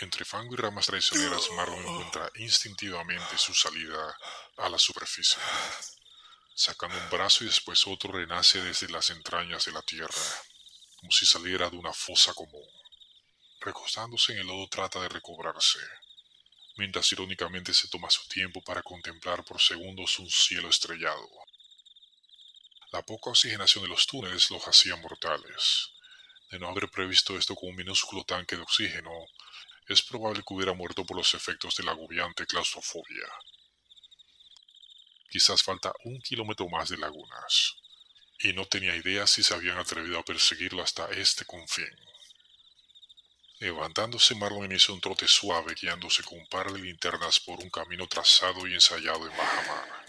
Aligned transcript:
Entre 0.00 0.24
fango 0.24 0.54
y 0.54 0.56
ramas 0.56 0.86
traicioneras, 0.86 1.50
Marlon 1.50 1.86
encuentra 1.86 2.30
instintivamente 2.36 3.36
su 3.36 3.52
salida 3.52 4.16
a 4.56 4.68
la 4.70 4.78
superficie. 4.78 5.42
Sacando 6.54 6.96
un 6.96 7.10
brazo 7.10 7.44
y 7.44 7.48
después 7.48 7.86
otro 7.86 8.10
renace 8.10 8.62
desde 8.62 8.88
las 8.88 9.10
entrañas 9.10 9.66
de 9.66 9.72
la 9.72 9.82
tierra, 9.82 10.22
como 10.96 11.12
si 11.12 11.26
saliera 11.26 11.68
de 11.68 11.76
una 11.76 11.92
fosa 11.92 12.32
común. 12.32 12.66
Recostándose 13.60 14.32
en 14.32 14.38
el 14.38 14.46
lodo 14.46 14.68
trata 14.68 15.02
de 15.02 15.10
recobrarse, 15.10 15.80
mientras 16.78 17.12
irónicamente 17.12 17.74
se 17.74 17.88
toma 17.88 18.08
su 18.08 18.26
tiempo 18.26 18.62
para 18.62 18.82
contemplar 18.82 19.44
por 19.44 19.60
segundos 19.60 20.18
un 20.18 20.30
cielo 20.30 20.70
estrellado. 20.70 21.28
La 22.90 23.02
poca 23.02 23.28
oxigenación 23.28 23.84
de 23.84 23.90
los 23.90 24.06
túneles 24.06 24.50
los 24.50 24.66
hacía 24.66 24.96
mortales. 24.96 25.90
De 26.50 26.58
no 26.58 26.68
haber 26.68 26.90
previsto 26.90 27.36
esto 27.36 27.54
con 27.54 27.68
un 27.68 27.76
minúsculo 27.76 28.24
tanque 28.24 28.56
de 28.56 28.62
oxígeno, 28.62 29.12
es 29.92 30.02
probable 30.02 30.42
que 30.46 30.54
hubiera 30.54 30.72
muerto 30.72 31.04
por 31.04 31.16
los 31.16 31.34
efectos 31.34 31.76
de 31.76 31.84
la 31.84 31.92
agobiante 31.92 32.46
claustrofobia. 32.46 33.26
Quizás 35.28 35.62
falta 35.62 35.92
un 36.04 36.20
kilómetro 36.20 36.68
más 36.68 36.88
de 36.88 36.96
lagunas, 36.96 37.76
y 38.38 38.52
no 38.52 38.64
tenía 38.66 38.96
idea 38.96 39.26
si 39.26 39.42
se 39.42 39.54
habían 39.54 39.78
atrevido 39.78 40.18
a 40.18 40.24
perseguirlo 40.24 40.82
hasta 40.82 41.10
este 41.10 41.44
confín. 41.44 41.90
Levantándose, 43.58 44.34
Marlon 44.34 44.64
inició 44.64 44.94
un 44.94 45.00
trote 45.00 45.28
suave, 45.28 45.74
guiándose 45.74 46.22
con 46.22 46.38
un 46.38 46.46
par 46.46 46.72
de 46.72 46.80
linternas 46.80 47.40
por 47.40 47.60
un 47.60 47.68
camino 47.68 48.06
trazado 48.06 48.66
y 48.66 48.74
ensayado 48.74 49.26
en 49.26 49.36
baja 49.36 49.62
mar 49.68 50.00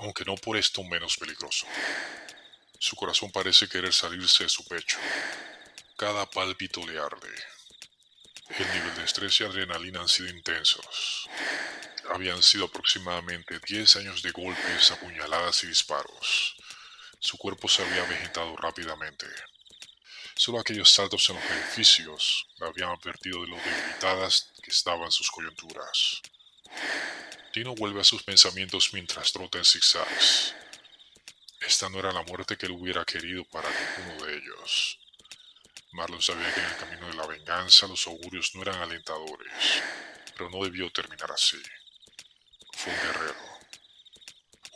aunque 0.00 0.24
no 0.24 0.36
por 0.36 0.56
esto 0.56 0.82
menos 0.84 1.16
peligroso. 1.16 1.66
Su 2.78 2.94
corazón 2.96 3.30
parece 3.32 3.68
querer 3.68 3.92
salirse 3.92 4.44
de 4.44 4.48
su 4.48 4.64
pecho. 4.64 4.98
Cada 5.96 6.28
pálpito 6.30 6.86
le 6.86 6.98
arde. 6.98 7.28
El 8.48 8.72
nivel 8.72 8.94
de 8.96 9.04
estrés 9.04 9.40
y 9.40 9.44
adrenalina 9.44 10.00
han 10.00 10.08
sido 10.08 10.30
intensos. 10.30 11.28
Habían 12.10 12.42
sido 12.42 12.64
aproximadamente 12.64 13.60
10 13.66 13.96
años 13.96 14.22
de 14.22 14.30
golpes, 14.30 14.90
apuñaladas 14.90 15.62
y 15.64 15.66
disparos. 15.66 16.56
Su 17.20 17.36
cuerpo 17.36 17.68
se 17.68 17.82
había 17.82 18.04
vegetado 18.04 18.56
rápidamente. 18.56 19.26
Solo 20.34 20.60
aquellos 20.60 20.90
saltos 20.90 21.28
en 21.28 21.36
los 21.36 21.44
edificios 21.44 22.46
le 22.58 22.66
habían 22.68 22.90
advertido 22.90 23.42
de 23.42 23.48
lo 23.48 23.56
debilitadas 23.56 24.50
que 24.62 24.70
estaban 24.70 25.10
sus 25.12 25.30
coyunturas. 25.30 26.22
Tino 27.52 27.74
vuelve 27.74 28.00
a 28.00 28.04
sus 28.04 28.22
pensamientos 28.22 28.94
mientras 28.94 29.32
trota 29.32 29.58
en 29.58 29.64
zigzags. 29.64 30.54
Esta 31.60 31.88
no 31.88 31.98
era 31.98 32.12
la 32.12 32.22
muerte 32.22 32.56
que 32.56 32.66
él 32.66 32.72
hubiera 32.72 33.04
querido 33.04 33.44
para 33.44 33.68
ninguno 33.68 34.24
de 34.24 34.36
ellos. 34.36 34.98
Marlon 35.92 36.20
sabía 36.20 36.52
que 36.52 36.60
en 36.60 36.66
el 36.66 36.76
camino 36.76 37.06
de 37.08 37.14
la 37.14 37.26
venganza 37.26 37.86
los 37.86 38.06
augurios 38.06 38.54
no 38.54 38.62
eran 38.62 38.82
alentadores, 38.82 39.82
pero 40.36 40.50
no 40.50 40.62
debió 40.62 40.90
terminar 40.92 41.32
así. 41.32 41.60
Fue 42.74 42.92
un 42.92 43.00
guerrero. 43.00 43.48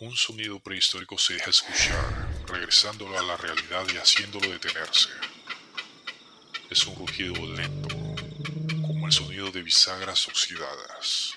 Un 0.00 0.16
sonido 0.16 0.58
prehistórico 0.58 1.18
se 1.18 1.34
deja 1.34 1.50
escuchar, 1.50 2.46
regresándolo 2.46 3.18
a 3.18 3.22
la 3.22 3.36
realidad 3.36 3.86
y 3.92 3.98
haciéndolo 3.98 4.48
detenerse. 4.50 5.10
Es 6.70 6.86
un 6.86 6.96
rugido 6.96 7.34
lento, 7.34 7.94
como 8.80 9.06
el 9.06 9.12
sonido 9.12 9.50
de 9.52 9.62
bisagras 9.62 10.26
oxidadas. 10.26 11.34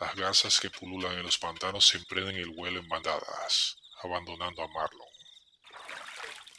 Las 0.00 0.16
garzas 0.16 0.58
que 0.58 0.70
pululan 0.70 1.12
en 1.12 1.22
los 1.22 1.38
pantanos 1.38 1.86
se 1.86 1.98
emprenden 1.98 2.36
el 2.36 2.50
vuelo 2.50 2.80
en 2.80 2.88
bandadas, 2.88 3.76
abandonando 4.02 4.62
a 4.62 4.68
Marlon. 4.68 5.09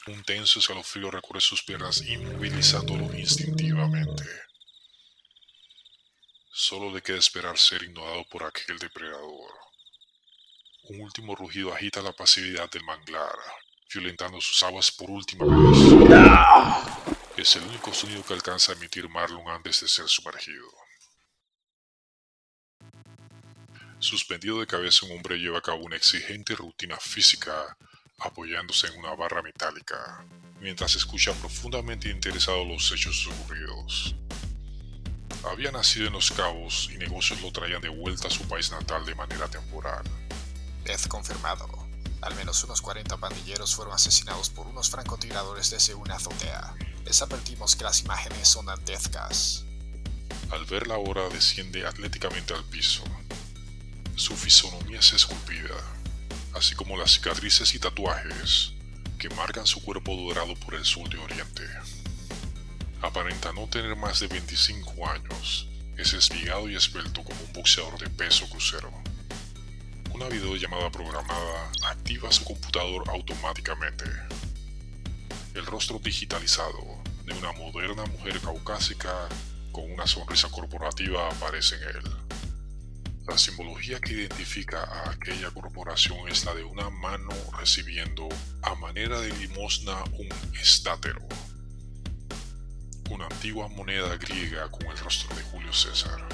Un 0.08 0.24
tenso 0.24 0.58
escalofrío 0.58 1.12
recorre 1.12 1.42
sus 1.42 1.62
piernas 1.62 2.02
inmovilizándolo 2.02 3.14
instintivamente. 3.14 4.24
Solo 6.52 6.92
le 6.92 7.04
queda 7.04 7.20
esperar 7.20 7.56
ser 7.58 7.84
ignorado 7.84 8.26
por 8.26 8.44
aquel 8.44 8.80
depredador. 8.80 9.52
Un 10.86 11.02
último 11.02 11.36
rugido 11.36 11.72
agita 11.72 12.02
la 12.02 12.14
pasividad 12.14 12.68
del 12.72 12.84
manglar, 12.84 13.36
violentando 13.94 14.42
sus 14.42 14.64
aguas 14.64 14.92
por 14.92 15.12
última 15.12 15.46
vez. 15.46 15.78
Es 17.38 17.56
el 17.58 17.64
único 17.64 17.94
sonido 17.94 18.26
que 18.26 18.34
alcanza 18.34 18.72
a 18.72 18.76
emitir 18.76 19.08
Marlon 19.08 19.48
antes 19.50 19.82
de 19.82 19.88
ser 19.88 20.08
sumergido. 20.08 20.68
Suspendido 24.00 24.60
de 24.60 24.66
cabeza, 24.66 25.06
un 25.06 25.12
hombre 25.12 25.38
lleva 25.38 25.60
a 25.60 25.62
cabo 25.62 25.86
una 25.86 25.96
exigente 25.96 26.56
rutina 26.56 26.98
física 26.98 27.78
apoyándose 28.22 28.88
en 28.88 29.00
una 29.00 29.16
barra 29.16 29.42
metálica, 29.42 30.24
mientras 30.60 30.96
escucha 30.96 31.34
profundamente 31.34 32.10
interesado 32.10 32.64
los 32.64 32.92
hechos 32.92 33.28
ocurridos. 33.28 34.16
Había 35.44 35.72
nacido 35.72 36.08
en 36.08 36.14
Los 36.14 36.32
Cabos 36.32 36.90
y 36.94 36.98
negocios 36.98 37.42
lo 37.42 37.52
traían 37.52 37.82
de 37.82 37.90
vuelta 37.90 38.28
a 38.28 38.32
su 38.32 38.48
país 38.48 38.72
natal 38.72 39.06
de 39.06 39.16
manera 39.16 39.48
temporal. 39.48 40.04
Death 40.84 41.08
confirmado. 41.08 41.68
Al 42.22 42.36
menos 42.36 42.64
unos 42.64 42.82
40 42.82 43.18
pandilleros 43.18 43.76
fueron 43.76 43.96
asesinados 43.96 44.52
por 44.52 44.68
unos 44.68 44.92
francotiradores 44.92 45.72
desde 45.72 45.96
una 45.96 46.16
azotea. 46.16 46.76
Les 47.06 47.20
advertimos 47.24 47.76
que 47.76 47.84
las 47.84 48.02
imágenes 48.02 48.48
son 48.48 48.68
Death 48.86 49.08
Gas. 49.08 49.66
Al 50.52 50.66
ver 50.66 50.86
la 50.88 50.98
hora 50.98 51.28
desciende 51.30 51.88
atléticamente 51.88 52.54
al 52.54 52.64
piso, 52.66 53.04
su 54.16 54.36
fisonomía 54.36 55.00
es 55.00 55.14
esculpida, 55.14 55.76
así 56.54 56.76
como 56.76 56.98
las 56.98 57.12
cicatrices 57.12 57.74
y 57.76 57.80
tatuajes 57.80 58.74
que 59.18 59.30
marcan 59.30 59.66
su 59.66 59.82
cuerpo 59.84 60.16
dorado 60.16 60.56
por 60.56 60.76
el 60.76 60.86
sol 60.86 61.10
de 61.10 61.18
Oriente. 61.18 61.64
Aparenta 63.02 63.54
no 63.54 63.68
tener 63.68 63.96
más 63.96 64.20
de 64.20 64.28
25 64.28 65.08
años, 65.10 65.68
es 65.98 66.14
espigado 66.14 66.70
y 66.70 66.76
esbelto 66.76 67.24
como 67.24 67.40
un 67.42 67.54
boxeador 67.54 68.00
de 68.00 68.10
peso 68.10 68.48
crucero. 68.50 68.92
Una 70.14 70.28
videollamada 70.28 70.92
programada 70.92 71.72
activa 71.86 72.32
su 72.32 72.44
computador 72.44 73.04
automáticamente. 73.10 74.06
El 75.54 75.66
rostro 75.66 76.00
digitalizado 76.00 77.02
de 77.26 77.34
una 77.34 77.52
moderna 77.54 78.06
mujer 78.06 78.40
caucásica 78.40 79.30
con 79.72 79.92
una 79.92 80.08
sonrisa 80.08 80.50
corporativa 80.50 81.30
aparece 81.30 81.76
en 81.76 81.84
él. 81.84 82.31
La 83.28 83.38
simbología 83.38 84.00
que 84.00 84.14
identifica 84.14 84.84
a 84.84 85.12
aquella 85.12 85.52
corporación 85.52 86.28
es 86.28 86.44
la 86.44 86.56
de 86.56 86.64
una 86.64 86.90
mano 86.90 87.30
recibiendo 87.58 88.28
a 88.64 88.74
manera 88.76 89.20
de 89.22 89.30
limosna 89.38 90.04
un 90.18 90.28
estátero, 90.60 91.22
una 93.12 93.26
antigua 93.26 93.68
moneda 93.68 94.18
griega 94.18 94.70
con 94.72 94.88
el 94.88 94.98
rostro 94.98 95.36
de 95.36 95.44
Julio 95.44 95.72
César. 95.72 96.28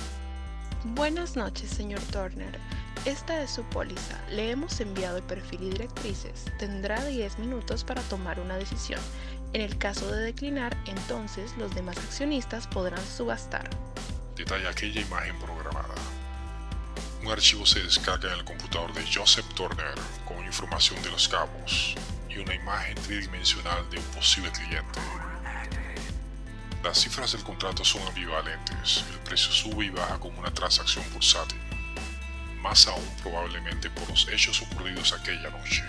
Buenas 0.86 1.36
noches, 1.36 1.70
señor 1.70 2.00
Turner. 2.04 2.58
Esta 3.04 3.42
es 3.42 3.52
su 3.52 3.64
póliza. 3.64 4.22
Le 4.30 4.52
hemos 4.52 4.80
enviado 4.80 5.18
el 5.18 5.24
perfil 5.24 5.64
y 5.64 5.70
directrices. 5.72 6.46
Tendrá 6.58 7.04
10 7.06 7.40
minutos 7.40 7.84
para 7.84 8.02
tomar 8.04 8.40
una 8.40 8.56
decisión. 8.56 9.02
En 9.52 9.62
el 9.62 9.78
caso 9.78 10.10
de 10.10 10.22
declinar, 10.22 10.76
entonces 10.88 11.56
los 11.58 11.74
demás 11.76 11.98
accionistas 11.98 12.66
podrán 12.68 13.06
subastar. 13.06 13.70
Detalla 14.36 14.70
aquella 14.70 15.02
imagen 15.02 15.38
programada. 15.40 15.77
Un 17.24 17.32
archivo 17.32 17.66
se 17.66 17.82
descarga 17.82 18.32
en 18.32 18.40
el 18.40 18.46
computador 18.46 18.94
de 18.94 19.04
Joseph 19.12 19.46
Turner 19.56 19.96
con 20.26 20.44
información 20.46 21.02
de 21.02 21.10
los 21.10 21.28
cabos 21.28 21.96
y 22.30 22.38
una 22.38 22.54
imagen 22.54 22.96
tridimensional 22.96 23.90
de 23.90 23.98
un 23.98 24.06
posible 24.06 24.52
cliente. 24.52 25.00
Las 26.84 27.00
cifras 27.02 27.32
del 27.32 27.44
contrato 27.44 27.84
son 27.84 28.08
ambivalentes, 28.08 29.04
el 29.12 29.20
precio 29.20 29.52
sube 29.52 29.86
y 29.86 29.90
baja 29.90 30.20
como 30.20 30.40
una 30.40 30.54
transacción 30.54 31.04
bursátil, 31.12 31.60
más 32.62 32.88
aún 32.88 33.06
probablemente 33.24 33.90
por 33.90 34.08
los 34.10 34.28
hechos 34.30 34.62
ocurridos 34.62 35.12
aquella 35.12 35.50
noche. 35.50 35.84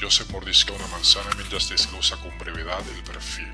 Joseph 0.00 0.30
mordisca 0.30 0.72
una 0.72 0.86
manzana 0.88 1.30
mientras 1.36 1.68
desglosa 1.68 2.16
con 2.18 2.38
brevedad 2.38 2.82
el 2.94 3.02
perfil 3.02 3.50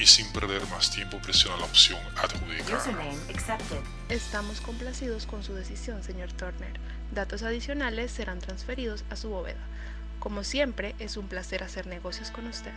y 0.00 0.06
sin 0.06 0.32
perder 0.32 0.66
más 0.68 0.90
tiempo 0.90 1.18
presiona 1.18 1.58
la 1.58 1.66
opción 1.66 2.00
adjudicar. 2.16 2.80
Estamos 4.08 4.60
complacidos 4.62 5.26
con 5.26 5.44
su 5.44 5.54
decisión, 5.54 6.02
señor 6.02 6.32
Turner. 6.32 6.80
Datos 7.12 7.42
adicionales 7.42 8.10
serán 8.10 8.38
transferidos 8.38 9.04
a 9.10 9.16
su 9.16 9.28
bóveda. 9.28 9.60
Como 10.18 10.42
siempre, 10.42 10.94
es 10.98 11.18
un 11.18 11.28
placer 11.28 11.62
hacer 11.62 11.86
negocios 11.86 12.30
con 12.30 12.46
usted. 12.46 12.72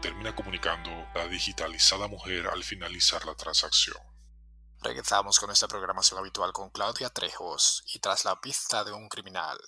Termina 0.00 0.36
comunicando 0.36 0.90
la 1.14 1.26
digitalizada 1.26 2.06
mujer 2.06 2.46
al 2.46 2.62
finalizar 2.62 3.24
la 3.26 3.34
transacción. 3.34 3.98
Regresamos 4.80 5.40
con 5.40 5.50
esta 5.50 5.66
programación 5.66 6.20
habitual 6.20 6.52
con 6.52 6.70
Claudia 6.70 7.10
Trejos 7.10 7.82
y 7.92 7.98
tras 7.98 8.24
la 8.24 8.40
pista 8.40 8.84
de 8.84 8.92
un 8.92 9.08
criminal. 9.08 9.58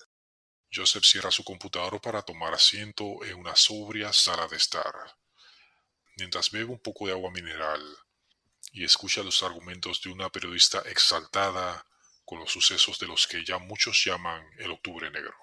Joseph 0.73 1.05
cierra 1.05 1.31
su 1.33 1.43
computador 1.43 2.01
para 2.01 2.23
tomar 2.23 2.55
asiento 2.55 3.25
en 3.25 3.39
una 3.39 3.55
sobria 3.55 4.13
sala 4.13 4.47
de 4.49 4.57
estar 4.57 4.93
mientras 6.17 6.51
bebe 6.51 6.67
un 6.67 6.79
poco 6.79 7.07
de 7.07 7.13
agua 7.13 7.31
mineral 7.31 7.83
y 8.73 8.85
escucha 8.85 9.23
los 9.23 9.43
argumentos 9.43 10.03
de 10.03 10.11
una 10.11 10.31
periodista 10.31 10.83
exaltada 10.87 11.87
con 12.25 12.41
los 12.41 12.51
sucesos 12.51 12.99
de 12.99 13.07
los 13.07 13.27
que 13.27 13.45
ya 13.45 13.59
muchos 13.59 14.03
llaman 14.05 14.45
el 14.59 14.71
Octubre 14.71 15.11
Negro. 15.11 15.37